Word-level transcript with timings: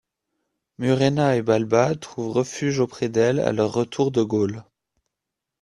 Murena 0.79 1.35
et 1.35 1.43
Balba 1.43 1.93
trouvent 1.93 2.31
refuge 2.31 2.79
auprès 2.79 3.07
d'elle 3.07 3.39
à 3.39 3.51
leur 3.51 3.71
retour 3.71 4.09
de 4.09 4.23
Gaule. 4.23 4.63